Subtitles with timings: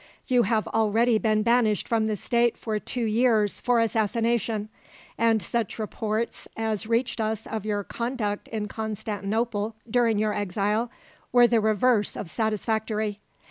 [0.25, 4.69] You have already been banished from the state for two years for assassination,
[5.15, 10.89] and such reports as reached us of your conduct in Constantinople, during your exile,
[11.31, 13.19] were the reverse of satisfactory.